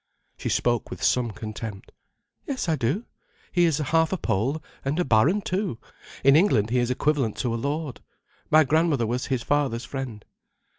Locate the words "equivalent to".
6.89-7.53